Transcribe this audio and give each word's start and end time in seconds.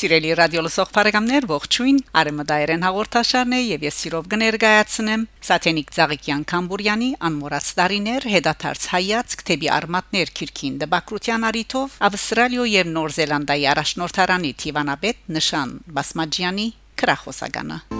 Սիրելի 0.00 0.30
ռադիո 0.38 0.60
լսող 0.64 0.92
բարեկամներ, 0.96 1.46
ողջույն։ 1.50 1.96
Արեմդայերեն 2.20 2.86
հաղորդաշարն 2.86 3.52
է 3.52 3.58
եւ 3.60 3.84
ես 3.84 3.98
սիրով 4.00 4.30
կներկայացնեմ 4.32 5.26
Սաթենիկ 5.50 5.92
Ծաղիկյան 5.98 6.46
Կամբուրյանի 6.54 7.10
անմոռաց 7.28 7.68
տարիներ 7.82 8.28
հետադարձ 8.32 8.88
հայացք 8.96 9.46
թեպի 9.52 9.70
արմատներ 9.76 10.34
քիրքին 10.40 10.80
դբակրության 10.86 11.48
արիթով 11.52 12.00
Ավստրալիա 12.08 12.68
եւ 12.80 12.92
Նոր 12.96 13.16
Զելանդիայի 13.20 13.70
առաջնորդարանի 13.76 14.56
Թիվանաբեդ 14.64 15.24
նշան 15.36 15.80
Բասմաջյանի 16.00 16.70
քրախոսականը 17.04 17.99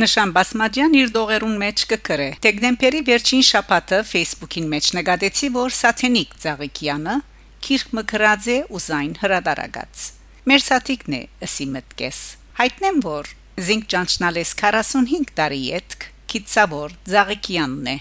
Նշան 0.00 0.30
Բասմաջյան 0.32 0.94
իր 0.96 1.10
դողերուն 1.12 1.56
մեջ 1.60 1.82
կկրե։ 1.90 2.26
Տեգդեմպերի 2.44 3.00
վերջին 3.04 3.42
շաբաթը 3.44 3.96
Facebook-ին 4.08 4.68
մեջ 4.72 4.86
նկատեցի, 4.96 5.48
որ 5.52 5.74
Սաթենիկ 5.78 6.30
Ծաղիկյանը 6.44 7.16
քիրք 7.66 7.90
մկրած 7.98 8.46
է 8.48 8.56
ուզայն 8.78 9.10
հրադարագած։ 9.20 10.04
Մեր 10.48 10.62
սաթիկն 10.64 11.16
է, 11.18 11.20
ըսի 11.44 11.66
մտքես։ 11.74 12.20
Հայտնեմ, 12.62 13.02
որ 13.04 13.28
Զինք 13.68 13.84
ճանչնալես 13.92 14.54
45 14.62 15.34
տարի 15.42 15.60
յետք 15.66 16.06
Քիծավոր 16.32 16.96
Ծաղիկյանն 17.12 17.92
է 17.92 17.96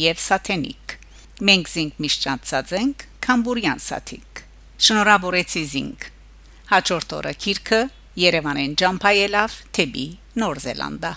եւ 0.00 0.24
Սաթենիկ։ 0.24 0.96
Մենք 1.44 1.70
Զինք 1.74 2.00
միշտ 2.06 2.24
ճանցած 2.24 2.72
ենք 2.80 3.04
Կամբուրյան 3.28 3.84
սաթիկ։ 3.90 4.42
Շնորհավորեցի 4.88 5.66
Զինք։ 5.74 6.08
Հաջորդ 6.72 7.14
օրը 7.20 7.36
քիրքը 7.44 7.82
Երևանեն 8.24 8.80
ջամփայելավ 8.80 9.60
թեբի 9.76 10.08
Նոր 10.40 10.64
Զելանդա 10.64 11.12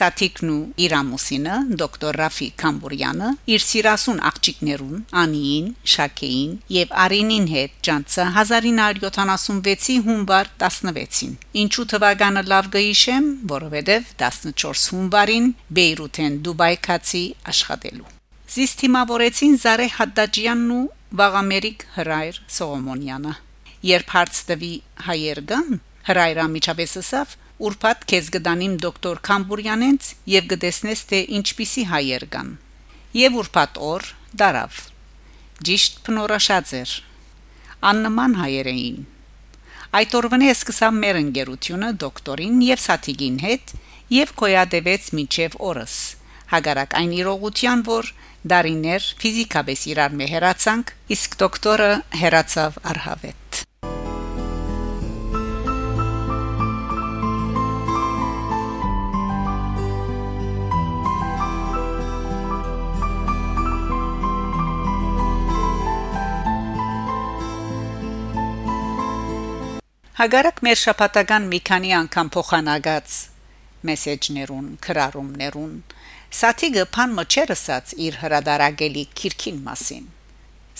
Սաթիկն 0.00 0.50
ու 0.50 0.60
Իրամուսինը 0.80 1.56
դոկտոր 1.80 2.16
Ռաֆի 2.20 2.46
Կամբուրյանը 2.60 3.30
իր 3.52 3.64
սիրասուն 3.66 4.20
աղջիկներուն 4.30 5.02
Անիին, 5.22 5.66
Շակեին 5.94 6.54
եւ 6.76 6.94
Արինին 7.04 7.48
հետ 7.50 7.74
ճանցը 7.88 8.24
1976-ի 8.36 9.96
հունվար 10.06 10.50
16-ին։ 10.62 11.34
Ինչու 11.64 11.84
թվականը 11.92 12.44
լավ 12.52 12.70
գիշեմ, 12.76 13.28
որովհետեւ 13.52 14.08
14 14.24 14.88
հունվարին 14.94 15.52
Բեյրութեն 15.80 16.40
Դուբայ 16.48 16.72
կացի 16.88 17.22
աշխատելու։ 17.52 18.08
Զիստիմավորեցին 18.56 19.60
Զարե 19.66 19.90
Հադդաջյանն 20.00 20.72
ու 20.78 20.80
Վաղամերիկ 21.20 21.86
Հրայր 21.98 22.40
Սողոմոնյանը։ 22.56 23.36
Երբ 23.90 24.16
հարց 24.16 24.40
տվի 24.48 24.74
հայերգան, 25.10 25.78
Հրայրը 26.10 26.44
միջավես 26.56 26.96
ասավ 27.04 27.36
Ուրփաթ 27.60 28.04
քեզ 28.08 28.28
գտանիմ 28.34 28.74
դոկտոր 28.80 29.18
Քամբուրյանենց 29.26 30.06
եւ 30.32 30.44
գտեսնես 30.52 31.00
թե 31.10 31.18
ինչպիսի 31.38 31.82
հայեր 31.90 32.24
կան։ 32.34 32.52
Եվ 33.20 33.36
ուրփաթ 33.40 33.80
օր 33.88 34.06
դարավ։ 34.42 34.78
Ճիշտ 35.68 35.98
փնորոշած 36.06 36.72
էր։ 36.80 36.94
Աննման 37.90 38.36
հայեր 38.40 38.70
էին։ 38.72 39.02
Այդ 40.00 40.16
օրվանե 40.20 40.48
սկսավ 40.54 40.96
մեր 41.02 41.20
ընկերությունը 41.20 41.90
դոկտորին 42.04 42.58
եւ 42.70 42.82
Սաթիգին 42.86 43.38
հետ 43.44 43.74
եւ 44.16 44.34
կոյադեվեց 44.40 45.08
միջև 45.20 45.56
օրս։ 45.70 45.96
Հագարակ 46.54 46.96
այն 47.00 47.12
իրողության, 47.20 47.82
որ 47.90 48.12
դարիներ 48.54 49.08
ֆիզիկապես 49.20 49.82
իրար 49.92 50.16
մեհերացանք, 50.22 50.94
իսկ 51.18 51.36
դոկտորը 51.44 51.90
հերացավ 52.24 52.80
արհավետ։ 52.94 53.49
Հագարակ 70.20 70.58
մեր 70.66 70.76
շապատական 70.76 71.46
մի 71.48 71.58
քանի 71.64 71.92
անգամ 71.96 72.30
փոխանագած 72.34 73.12
մեսեջներուն, 73.88 74.66
քրարումներուն 74.84 75.70
Սաթիգը 76.40 76.82
փան 76.96 77.14
մոչերսած 77.18 77.94
իր 78.06 78.18
հրադարագելի 78.24 79.06
քիրքին 79.16 79.62
մասին։ 79.70 80.10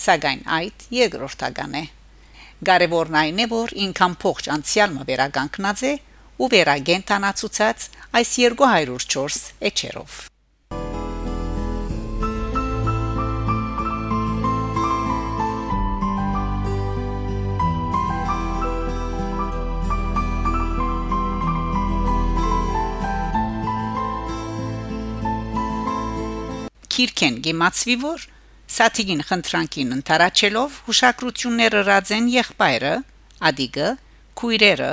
Սակայն 0.05 0.45
այդ 0.61 0.85
երկրորդական 0.99 1.73
է։ 1.81 1.83
Կարևորն 2.69 3.17
այն 3.23 3.41
է, 3.41 3.47
որ 3.57 3.73
ինքան 3.89 4.17
փոխ 4.21 4.51
անցյալ 4.61 4.93
մը 4.99 5.07
վերագանքնած 5.09 5.85
է 5.89 5.95
ու 6.37 6.51
վերագենտանացուցած 6.53 7.87
այս 8.21 8.35
204 8.45 9.41
էջերով։ 9.71 10.21
Քիրքեն 27.01 27.37
գեմացվի 27.45 27.93
որ 28.01 28.23
Սաթիգին 28.71 29.21
խնդրանքին 29.25 29.93
ընթարաչելով 29.95 30.73
հուշակրությունները 30.87 31.79
ռածեն 31.87 32.27
եղբայրը 32.29 32.91
Ադիգը 33.49 33.87
քույրերը 34.41 34.89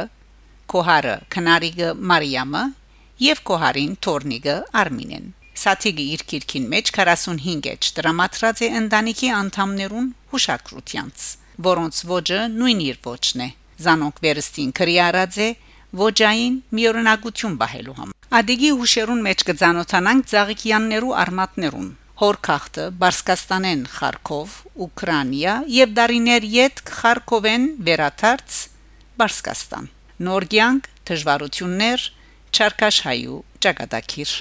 Կոհարը 0.72 1.16
քնարիգը 1.34 1.90
Մարիամը 2.12 2.62
եւ 3.26 3.42
Կոհարին 3.50 3.92
Թորնիգը 4.06 4.56
Արմինեն 4.82 5.28
Սաթիգը 5.64 6.06
իր 6.16 6.24
քիրքին 6.32 6.70
մեջ 6.72 6.92
45 6.96 7.70
էջ 7.74 7.92
դրամատրած 8.00 8.62
է 8.64 8.70
ընտանիքի 8.80 9.32
անդամներուն 9.42 10.10
հուշակրությանց 10.32 11.26
որոնց 11.68 12.04
ոճը 12.14 12.44
նույն 12.56 12.84
իր 12.88 13.02
ոճն 13.08 13.44
է 13.44 13.50
Զանոնք 13.88 14.22
վերստին 14.28 14.72
քրիարած 14.80 15.42
է 15.44 15.50
ոճային 16.08 16.62
միօրինակություն 16.78 17.60
բահելու 17.64 17.98
համար 18.00 18.17
Ադիգի 18.28 18.70
հուշերուն 18.76 19.20
մեջ 19.24 19.42
կցանոթանանք 19.48 20.26
Ծաղիկյաններու 20.28 21.14
արմատներուն 21.22 21.86
Հորքախտը 22.20 22.84
Բարսկաստանեն 23.00 23.86
Խարքով 23.94 24.56
Ուկրաինա 24.84 25.54
եւ 25.72 25.96
դարիներ 25.96 26.48
յետ 26.58 26.84
Խարքովեն 26.98 27.66
վերաթարց 27.88 28.60
Բարսկաստան 29.22 29.90
Նորգյանք 30.28 30.92
դժվարություններ 31.08 32.06
Չարքաշհայու 32.52 33.42
ճակատագիր 33.64 34.36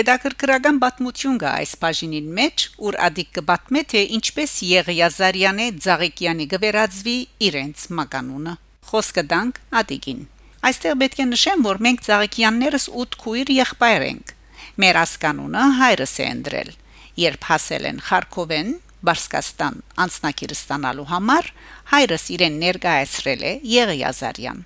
Հետաքրքրական 0.00 0.78
պատմություն 0.80 1.38
կա 1.42 1.50
այս 1.60 1.72
բաժինին 1.80 2.28
մեջ, 2.36 2.62
ուր 2.88 2.96
ադիկ 3.06 3.32
կբատմե 3.36 3.80
թե 3.92 4.00
ինչպես 4.16 4.52
Եղիազարյանը 4.64 5.66
Ձաղիկյանի 5.84 6.46
գվերածվի 6.52 7.16
իրենց 7.48 7.84
մականունը։ 7.98 8.54
Խոսքը 8.92 9.24
դանք 9.32 9.60
ադիկին։ 9.80 10.22
Այստեղ 10.70 10.96
պետք 11.04 11.20
է 11.20 11.26
նշեմ, 11.34 11.66
որ 11.68 11.82
մենք 11.84 12.02
Ձաղիկյաններս 12.08 12.88
8 13.04 13.20
քույր 13.26 13.52
եղբայր 13.58 14.06
ենք։ 14.08 14.34
Մեր 14.80 15.00
ասկանունը 15.04 15.68
հայրս 15.82 16.16
է 16.16 16.30
ընդրել։ 16.30 16.72
Երբ 17.20 17.46
հասել 17.50 17.92
են 17.92 18.02
Խարքովեն, 18.08 18.74
Բարսկաստան 19.04 19.80
անցնակիր 20.08 20.56
ստանալու 20.56 21.08
համար 21.12 21.54
հայրս 21.92 22.24
իրեն 22.40 22.60
ներկայացրել 22.64 23.48
է 23.50 23.54
Եղիազարյան, 23.76 24.60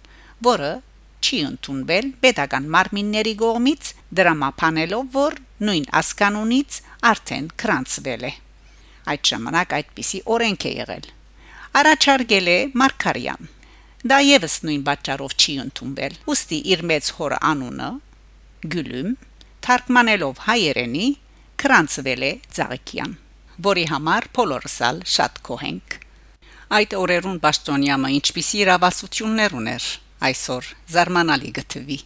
որը 0.46 0.72
չի 1.25 1.38
ընդունվել 1.48 2.08
pedagogan 2.22 2.66
մարմինների 2.75 3.34
կողմից 3.40 3.90
դրամապանելով, 4.19 5.11
որ 5.14 5.37
նույն 5.64 5.87
ասկանունից 6.00 6.78
արդեն 7.11 7.46
քրանցվել 7.62 8.25
է։ 8.28 8.32
Այդ 9.14 9.31
ժամանակ 9.31 9.75
այդպիսի 9.78 10.20
օրենք 10.34 10.64
է 10.64 10.72
եղել։ 10.84 11.06
Առաջարկել 11.81 12.49
է 12.55 12.58
Մարկարյան։ 12.81 13.50
Դա 14.05 14.19
եւս 14.25 14.55
նույն 14.69 14.82
պատճառով 14.88 15.34
չի 15.40 15.55
ընդունվել։ 15.64 16.16
Ոստի 16.28 16.58
իր 16.75 16.84
մեծ 16.90 17.11
հոր 17.19 17.34
անունը 17.50 17.90
Գյուլում 18.75 19.11
թարգմանելով 19.64 20.40
հայերենի 20.44 21.06
քրանցվել 21.64 22.25
է 22.28 22.32
Ծաղիկյան, 22.58 23.12
որի 23.69 23.84
համար 23.93 24.31
փոլորսալ 24.38 25.05
շատ 25.16 25.43
կողենք։ 25.49 25.99
Այդ 26.78 26.96
օրերուն 27.00 27.38
Բաշտոնյամը 27.44 28.14
ինչպիսի 28.20 28.64
իրավասություններ 28.64 29.61
ուներ 29.61 29.93
այսօր 30.31 30.75
զարմանալի 30.96 31.55
գտվի 31.61 31.99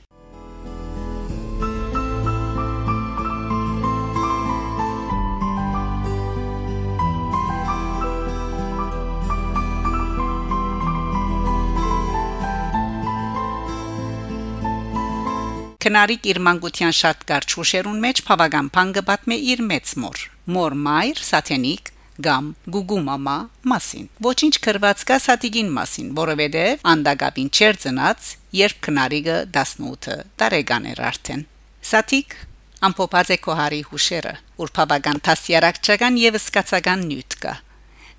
Քնարիկ 15.88 16.26
իր 16.29 16.38
մանկության 16.44 16.90
շատ 16.93 17.23
կարճ 17.29 17.52
հուշերուն 17.56 18.00
մեջ 18.02 18.19
բավական 18.26 18.67
փանգը 18.75 19.02
պատմե 19.08 19.37
իր 19.52 19.61
մեծ 19.69 19.93
մոր։ 20.02 20.25
Մոր 20.52 20.75
մայր 20.85 21.23
Սաթենիկ 21.29 21.88
գամ 22.26 22.50
գուգումամա 22.75 23.37
մասին։ 23.73 24.11
Ոչինչ 24.26 24.52
քրված 24.67 25.06
կա 25.08 25.19
Սատիգին 25.29 25.70
մասին, 25.79 26.11
որովհետև 26.20 26.85
անդագապին 26.93 27.49
չեր 27.56 27.81
ծնած, 27.87 28.29
երբ 28.58 28.76
քնարիգը 28.85 29.38
18 29.56 30.29
տարեկան 30.44 30.90
էր 30.93 31.02
արդեն։ 31.08 31.49
Սատիկ 31.88 32.38
ամփոփած 32.84 33.32
է 33.32 33.41
կոհարի 33.49 33.82
հուշերը, 33.88 34.37
որ 34.61 34.76
բավական 34.76 35.25
տասյարակչական 35.25 36.23
եւ 36.29 36.41
սկացական 36.44 37.08
նյութ 37.08 37.41
կա։ 37.49 37.58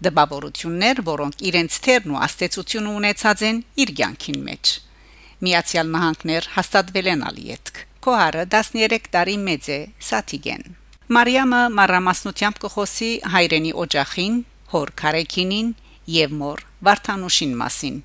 Դպավորություններ, 0.10 1.06
որոնք 1.14 1.48
իրենց 1.54 1.82
թերն 1.86 2.18
ու 2.18 2.22
աստեցությունը 2.26 3.00
ունեցած 3.04 3.50
են 3.54 3.66
իր 3.86 3.98
ցանկին 4.02 4.46
մեջ։ 4.50 4.78
Միացյալ 5.46 5.92
Նահանգներ 5.94 6.48
հաստատվել 6.56 7.10
են 7.14 7.22
ալիետք։ 7.30 7.82
Կոհարը 8.04 8.46
13 8.56 9.10
տարի 9.14 9.36
մեծ 9.46 9.70
է 9.76 9.80
Սատիգեն։ 10.10 10.66
Մարիամը 11.16 11.62
մարամասնությամբ 11.80 12.60
կխոսի 12.64 13.12
հայրենի 13.34 13.72
օջախին, 13.84 14.36
հոր 14.74 14.92
Կարեկինին 15.02 15.70
եւ 16.16 16.36
մոր 16.42 16.66
Վարդանուշին 16.88 17.56
մասին։ 17.62 18.02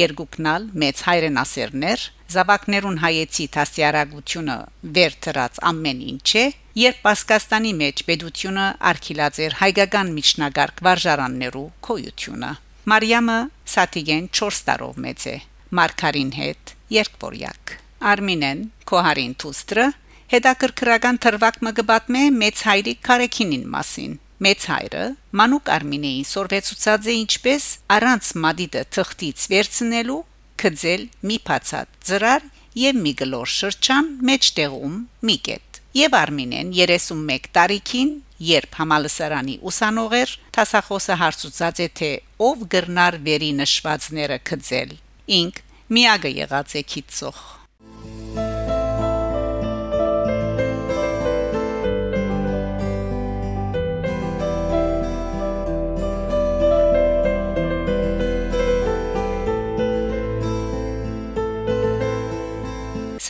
Երկուքնալ 0.00 0.66
մեծ 0.80 1.02
հայրենասերներ 1.10 2.02
զավակներուն 2.30 2.98
հայեցի 3.04 3.46
տասյարագությունը 3.56 4.56
վեր 4.96 5.16
դրած 5.26 5.60
ամեն 5.70 6.02
ինչը 6.14 6.44
երբ 6.80 7.00
Պասկաստանի 7.06 7.72
մեջ 7.80 8.02
պետությունը 8.10 8.66
արքիլած 8.90 9.40
էր 9.46 9.56
հայկական 9.60 10.12
միջնագարկ 10.18 10.82
վարժարաններու 10.86 11.68
կոյությունը 11.90 12.52
Մարիամը 12.94 13.38
Սատիգեն 13.74 14.30
4 14.40 14.62
տարով 14.70 15.00
մեծ 15.06 15.26
է 15.34 15.36
Մարկարին 15.70 16.30
հետ 16.34 16.70
երկվորյակ 16.90 17.72
Արմինեն 18.10 18.62
Կոհարին 18.90 19.34
Թուստրը 19.42 19.84
հետաքրքրական 20.32 21.18
թրվակ 21.22 21.58
մը 21.66 21.72
գբատմե 21.76 22.22
մեծ 22.40 22.62
հայրի 22.66 22.94
Կարեկինին 23.06 23.66
մասին։ 23.74 24.16
Մեծ 24.46 24.64
հայրը 24.70 25.04
Մանուկ 25.40 25.70
Արմինեին 25.74 26.26
սորվեցուցած 26.30 27.06
է 27.12 27.14
ինչպես 27.20 27.66
առանց 27.96 28.30
մադիդը 28.44 28.82
թղթից 28.96 29.44
վերցնելու 29.52 30.16
քծել 30.62 31.04
մի 31.30 31.36
փածած 31.50 31.92
ծրար 32.10 32.48
եւ 32.80 32.98
մի 33.04 33.12
գլոր 33.20 33.52
շրջան 33.54 34.08
մեջտեղում 34.30 34.96
մի 35.30 35.36
կետ։ 35.50 35.80
Եվ 36.00 36.16
Արմինեն 36.22 36.72
31 36.80 37.46
տարիքին 37.60 38.10
երբ 38.50 38.80
համալսարանի 38.80 39.56
ուսանողեր 39.70 40.34
տասախոսը 40.56 41.16
հարցուցած 41.22 41.84
է 41.84 41.88
թե 42.00 42.10
ով 42.48 42.66
գրնար 42.74 43.20
վերի 43.26 43.52
նշվածները 43.60 44.40
քծել 44.50 44.98
ինք 45.26 45.62
միագը 45.90 46.30
եղած 46.40 46.76
է 46.80 46.82
քիծող 46.92 47.40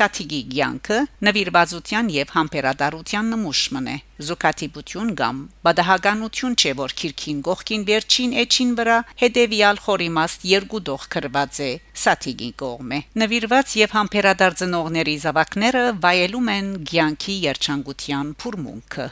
Սաթիգի 0.01 0.39
ցանկը 0.49 0.99
նվիրվածության 1.27 2.07
եւ 2.15 2.31
համբերատարության 2.33 3.27
նմուշ 3.35 3.61
մնե 3.77 3.97
զուկատիբություն 4.29 5.11
կամ 5.21 5.43
բադահականություն 5.67 6.55
չէ 6.57 6.73
որ 6.79 6.95
քիրքին 7.01 7.43
գողքին 7.49 7.85
վերջին 7.91 8.33
էջին 8.45 8.73
վրա 8.81 8.97
հետեւյալ 9.25 9.83
խորիմաստ 9.85 10.49
երկու 10.53 10.83
դող 10.89 11.05
կրված 11.17 11.61
է 11.69 11.71
Սաթիգի 12.05 12.51
կողմը 12.65 13.03
նվիրված 13.25 13.77
եւ 13.83 13.97
համբերատար 13.99 14.59
ծնողների 14.63 15.19
զավակները 15.27 15.85
վայելում 16.07 16.51
են 16.57 16.73
ցանկի 16.95 17.37
երջանկության 17.51 18.35
փուրմունքը 18.41 19.11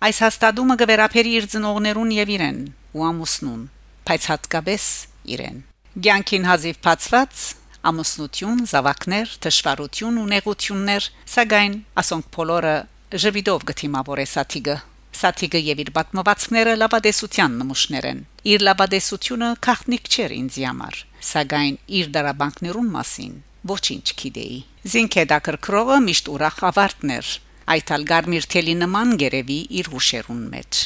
Այս 0.00 0.18
հաստատումը 0.24 0.74
կվերապերի 0.80 1.32
իր 1.36 1.46
ծնողներուն 1.52 2.12
եւ 2.16 2.30
իրեն 2.32 2.60
ու 2.96 3.02
ամուսնուն, 3.04 3.64
բայց 4.08 4.28
հատկապես 4.30 4.84
իրեն։ 5.34 5.58
Գյանքին 6.06 6.46
հազիվ 6.48 6.78
փածված 6.86 7.42
ամուսնություն, 7.90 8.62
զավակներ, 8.70 9.34
դժվարություն 9.44 10.20
ու 10.20 10.24
նեղություններ, 10.30 11.08
սակայն 11.34 11.74
ասոնք 12.00 12.30
բոլորը 12.36 12.72
ժվիդով 13.24 13.66
գտիմավոր 13.72 14.24
է 14.24 14.26
սաթիգը։ 14.32 14.78
Սաթիգը 15.20 15.62
եւ 15.68 15.84
իր 15.84 15.92
պատմվածքները 16.00 16.74
լավադեսության 16.80 17.60
նմուշներ 17.60 18.08
են։ 18.10 18.24
Իր 18.56 18.66
լավադեսությունը 18.70 19.52
քախնիկ 19.68 20.10
չէր 20.16 20.34
ինձ 20.40 20.58
համար, 20.64 21.04
սակայն 21.28 21.78
իր 22.00 22.10
դարաբանկներուն 22.16 22.90
մասին 22.96 23.38
ոչինչ 23.68 24.06
գիտեի։ 24.24 24.58
Զինքեդա 24.94 25.38
կրկրողը 25.50 25.96
միշտ 26.08 26.30
ուրախ 26.32 26.60
ավարտներ 26.70 27.32
այդ 27.70 27.90
ալ 27.94 28.04
գարմիր 28.10 28.46
թելի 28.50 28.72
նման 28.80 29.14
գերեվի 29.22 29.60
իր 29.78 29.92
հուշերուն 29.92 30.42
մեջ 30.56 30.82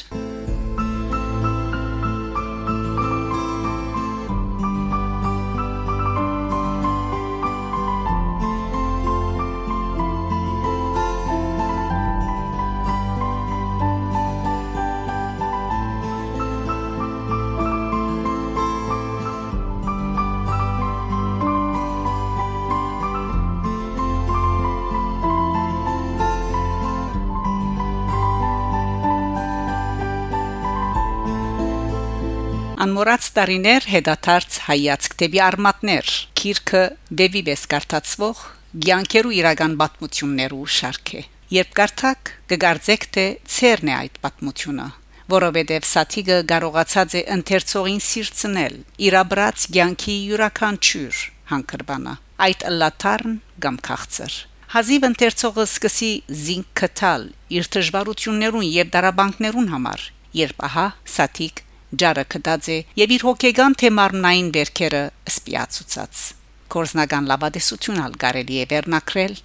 Անմոռաց 32.85 33.27
տարիներ 33.37 33.85
հետաթարց 33.89 34.57
հայացք 34.67 35.15
դեպի 35.21 35.41
արմատներ 35.45 36.09
քիրքը 36.37 36.83
դեպի 37.21 37.43
վեսկարտացվող 37.47 38.43
ցանկերու 38.85 39.33
իրական 39.39 39.77
պատմություններու 39.81 40.67
շարք 40.79 41.13
է 41.21 41.23
երբ 41.55 41.71
կարդակ 41.79 42.33
կգարձեք 42.53 43.07
թե 43.17 43.25
ցերն 43.55 43.93
է 43.93 43.95
այդ 43.97 44.21
պատմությունը 44.27 44.89
որովհետև 45.35 45.89
սաթիգը 45.95 46.39
կարողացած 46.53 47.17
է 47.21 47.25
ընթերցողին 47.39 48.03
սիրցնել 48.09 48.77
իրաբրած 49.09 49.67
ցանկի 49.79 50.17
յուրաքանչյուր 50.29 51.23
հանգրբանը 51.55 52.17
այդ 52.49 52.67
լաթարն 52.85 53.39
կամ 53.65 53.81
քաղցր 53.89 54.41
Հազիվ 54.75 55.05
ընթերցողը 55.09 55.65
սկսի 55.71 56.13
զինք 56.45 56.71
կտալ 56.83 57.29
իր 57.57 57.69
դժվարություններուն 57.79 58.71
եւ 58.75 58.97
դարաբանկներուն 58.99 59.69
համար 59.73 60.09
երբ 60.35 60.65
ահա 60.69 60.89
սաթիկ 61.15 61.64
ջարը 62.03 62.25
կդած 62.35 62.69
է 62.75 62.79
եւ 63.01 63.15
իր 63.17 63.27
հոգեգան 63.29 63.79
թե 63.83 63.93
մարմնային 64.01 64.51
վերքերը 64.59 65.03
սպիացուցած 65.35 66.27
կորզնական 66.75 67.31
լավադեսություն 67.31 68.05
ալ 68.09 68.21
կարելի 68.27 68.61
է 68.65 68.69
վերնակրել 68.75 69.41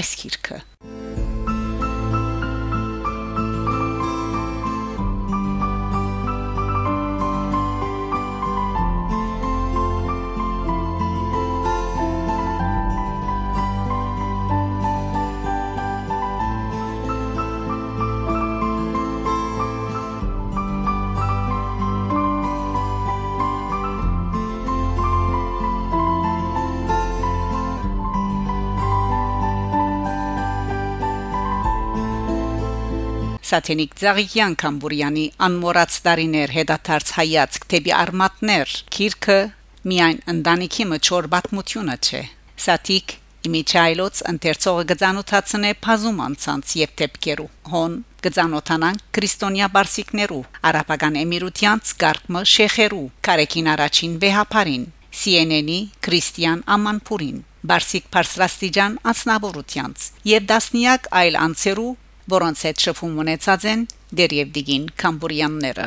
այս 0.00 0.16
քիրքը 0.22 0.62
Սաթենիկ 33.46 33.92
Զաղիկյան 34.00 34.54
Կամբուրյանի 34.62 35.26
անմոռաց 35.46 35.98
տարիներ 36.06 36.54
հետաթարց 36.56 37.12
հայացք 37.18 37.66
դեպի 37.72 37.92
արմատներ 37.98 38.72
քիրքը 38.96 39.38
միայն 39.92 40.18
ընտանիքի 40.32 40.86
մճոր 40.92 41.28
բացմությունը 41.36 41.96
չէ 42.06 42.22
Սաթիկ 42.66 43.14
Իմիչայլոց 43.46 44.20
ընթերցողը 44.32 44.84
գծանոթացնե 44.90 45.70
բազում 45.86 46.20
անցանց 46.26 46.72
եւ 46.80 46.94
դեպքերու 47.00 47.48
հոն 47.72 47.92
գծանոթանան 48.26 48.98
քրիստոնյա 49.16 49.68
բարսիկներու 49.76 50.42
արաբական 50.70 51.18
էմիրությանց 51.22 51.92
գարկմը 52.02 52.42
շեխերու 52.56 53.04
կարեկին 53.28 53.68
առաջին 53.76 54.16
վեհապարին 54.24 54.86
CNN-ի 55.20 55.78
Քրիստիան 56.06 56.64
Ամանփուրին 56.76 57.38
բարսիկ 57.70 58.10
Փարսլաստիջան 58.16 58.98
անձնավորությանց 59.12 60.08
եւ 60.32 60.50
դասնիակ 60.50 61.08
այլ 61.20 61.38
անձերու 61.46 61.92
որոնց 62.32 62.64
հետ 62.66 62.82
շփում 62.86 63.20
ունեցած 63.22 63.68
են 63.72 63.86
դերև 64.18 64.50
դիգին 64.56 64.90
կամբուրյանները 65.02 65.86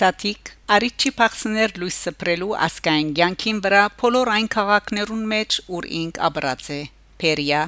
Սաթիկ 0.00 0.50
Արիչի 0.72 1.10
փախսներ 1.12 1.72
լույս 1.80 1.96
սփրելու 2.06 2.54
ասկային 2.66 3.08
ցանկին 3.18 3.58
վրա 3.64 3.80
բոլոր 4.00 4.28
այն 4.34 4.46
քաղաքներուն 4.54 5.24
մեջ 5.32 5.56
ուր 5.76 5.88
ինք 5.98 6.20
աբրած 6.28 6.68
է. 6.72 6.78
Պերիա, 7.20 7.60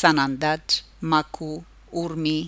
Սանանդաջ, 0.00 0.76
Մակու, 1.12 1.58
Ուրմի, 2.02 2.40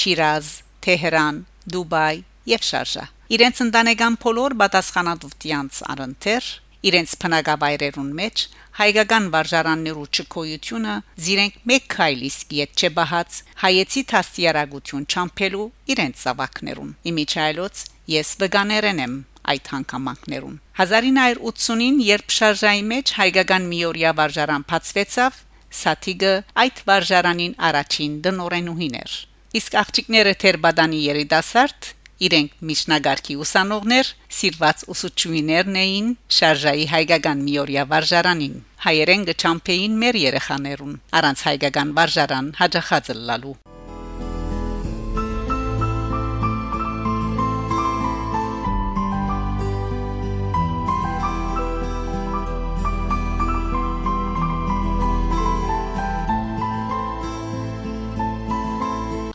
Շիրազ, 0.00 0.52
Թեհրան, 0.86 1.40
Դուբայ 1.74 2.14
եւ 2.52 2.68
Շարժա։ 2.70 3.04
Իրենց 3.34 3.64
ընտանեկան 3.66 4.20
բոլոր 4.26 4.56
պատասխանատվությանց 4.62 5.82
առընթեր 5.96 6.54
իրենց 6.88 7.14
փնագավայրերուն 7.22 8.10
մեջ 8.20 8.44
հայկական 8.80 9.24
վարժարաններու 9.34 10.06
չկոյությունը 10.16 10.94
զիրենք 11.24 11.58
մեկ 11.70 11.88
քայլիսկ 11.94 12.54
իդ 12.60 12.84
չբահած 12.84 13.40
հայեցի 13.62 14.02
թաստիարագություն 14.12 15.04
չամփելու 15.10 15.66
իրենց 15.94 16.24
զավակներուն 16.24 16.94
իմիջայլոց 17.12 17.84
ես 18.14 18.30
վգաներեն 18.40 19.04
եմ 19.04 19.14
այդ 19.50 19.70
հանգամանքներուն 19.74 20.56
1980-ին 20.80 22.02
երբ 22.06 22.34
շարժայի 22.40 22.82
մեջ 22.90 23.14
հայկական 23.20 23.70
միորիա 23.70 24.12
վարժարան 24.20 24.66
բացվեցավ 24.72 25.38
Սաթիգը 25.80 26.32
այդ 26.64 26.82
վարժարանին 26.90 27.54
առաջին 27.70 28.14
դնորենուհին 28.26 28.96
էր 29.00 29.16
իսկ 29.60 29.76
աղջիկները 29.80 30.32
Թերբադանի 30.44 31.00
երիտասարդ 31.10 31.90
իրենք 32.26 32.56
միջնագարքի 32.70 33.36
ուսանողներ 33.44 34.12
սիրված 34.40 34.84
ուսուցչուհիներն 34.94 35.80
էին 35.84 36.12
շարժայի 36.40 36.86
հայկական 36.92 37.42
միորիա 37.48 37.86
վարժարանին 37.94 38.60
հայերեն 38.84 39.26
գճամփեին 39.32 39.98
մեր 40.04 40.20
երեխաներուն 40.26 40.94
առանց 41.20 41.48
հայկական 41.50 41.96
վարժարան 42.00 42.54
հաջախած 42.60 43.12
լալու 43.30 43.58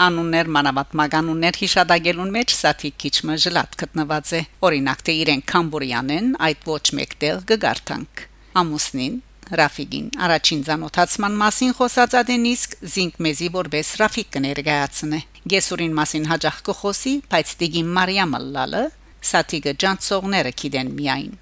անուններ 0.05 0.49
մանավանդ 0.55 0.95
մագանուններ 0.99 1.57
հիշադակելուն 1.61 2.33
մեջ 2.35 2.55
սաթիկ 2.55 2.97
քիչմը 3.03 3.37
ժլատ 3.45 3.77
գտնված 3.81 4.33
է 4.39 4.41
օրինակ 4.69 5.05
թե 5.05 5.15
իրեն 5.21 5.43
կամբուրյանեն 5.51 6.27
այդ 6.47 6.67
ոչ 6.71 6.83
մեկտեղ 6.99 7.45
գգարտանք 7.51 8.27
ամուսնին 8.61 9.15
Ռաֆիգին 9.45 10.05
առաջին 10.25 10.61
ցանոթացման 10.65 11.35
մասին 11.37 11.73
խոսած 11.77 12.15
ադեն 12.19 12.45
իսկ 12.49 12.71
զինք 12.95 13.19
մեզի 13.25 13.49
որպես 13.55 13.91
Ռաֆիկ 14.01 14.29
կներկայացնե 14.35 15.19
Գեսուրին 15.53 15.93
մասին 15.99 16.25
հաջախ 16.31 16.57
կխոսի 16.69 17.13
բայց 17.33 17.51
դիգին 17.61 17.91
Մարիամը 17.97 18.39
լալը 18.55 18.81
սաթիկը 19.31 19.73
ջանցողները 19.83 20.53
գիտեն 20.61 20.89
միայն 20.97 21.35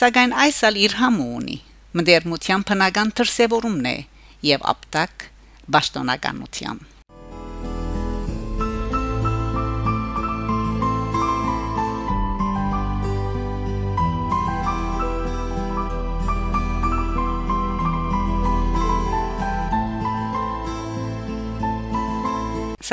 սակայն 0.00 0.34
այսալ 0.46 0.80
իր 0.82 0.96
համու 1.02 1.28
ունի 1.38 1.60
մդերմության 2.00 2.66
բնական 2.70 3.14
դրսևորումն 3.20 3.86
է 3.92 3.96
եւ 4.50 4.66
ապտակ 4.74 5.28
ճշտոնականության 5.78 6.82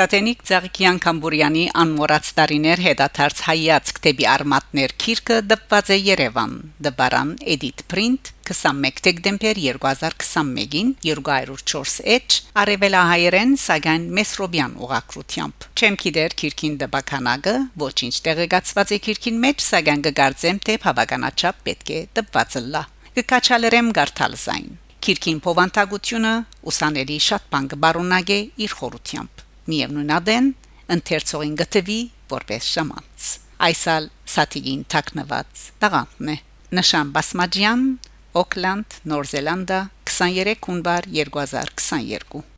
Սատենիկ 0.01 0.39
Ծաղիկյան 0.49 0.99
Կամբուրյանի 1.03 1.63
անմոռաց 1.77 2.29
տարիներ 2.37 2.79
հետաթարց 2.81 3.41
հայացք 3.45 3.97
դեպի 4.05 4.25
արմատներ 4.31 4.93
քիրքը 5.03 5.35
դպված 5.49 5.91
է 5.93 5.97
Երևան 6.07 6.55
դբարան 6.87 7.33
Edit 7.53 7.83
Print 7.91 8.31
21 8.49 9.03
դեկտեմբեր 9.07 9.59
2021-ին 9.65 10.89
204H 11.05 12.39
արևելահայերեն 12.63 13.53
Սագան 13.65 14.07
Մեսրոբյան 14.17 14.73
ուղակրությամբ 14.87 15.69
չեմ 15.77 15.99
գիտեր 16.05 16.35
քիրքին 16.41 16.79
դբականակը 16.81 17.55
ոչինչ 17.85 18.15
տեղեկացված 18.29 18.95
է 18.97 18.99
քիրքին 19.05 19.39
մեջ 19.45 19.65
Սագան 19.67 20.03
կգարձեմ 20.09 20.63
թե 20.65 20.79
բավականաչափ 20.87 21.61
պետք 21.69 21.93
է 21.93 22.01
դպված 22.21 22.57
լա 22.73 22.83
կկաչալերեմ 23.21 23.93
գարտալ 24.01 24.41
զայն 24.47 24.73
Քիրքին 25.05 25.45
փովանտագությունը 25.45 26.33
ուսանելի 26.73 27.21
շատ 27.29 27.47
բան 27.53 27.71
կբարունագե 27.75 28.41
իր 28.65 28.77
խորությամբ 28.81 29.40
միևնույն 29.71 30.13
ադեն 30.17 30.51
ընթերցողին 30.95 31.57
գտվի 31.63 31.99
որպես 32.35 32.69
շամանց 32.75 33.31
այսալ 33.71 34.07
սատիգին 34.35 34.85
տակնված 34.95 35.65
տաղանն 35.83 36.31
է 36.35 36.37
նշան 36.81 37.11
բասմաջյան 37.17 37.83
օկլանդ 38.41 39.01
նոր 39.11 39.33
զելանդա 39.33 39.81
23 40.13 40.65
հունվար 40.69 41.11
2022 41.19 42.50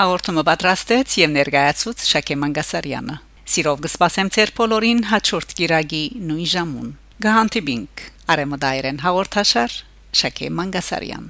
Հաղորդումը 0.00 0.42
պատրաստեց 0.48 1.14
եւ 1.20 1.32
ներկայացուց 1.34 2.02
Շակե 2.08 2.36
Մանգասարյանը։ 2.40 3.16
Սիրով 3.52 3.82
կսպասեմ 3.84 4.30
ձեր 4.36 4.52
բոլորին 4.56 5.02
հաջորդ 5.10 5.52
գիրագի 5.58 6.00
նույն 6.30 6.48
ժամուն։ 6.54 6.86
Գահանտիբինք 7.26 8.04
Արեմադայրեն 8.32 9.02
հաղորդաշար 9.04 9.76
Շակե 10.22 10.48
Մանգասարյան 10.56 11.26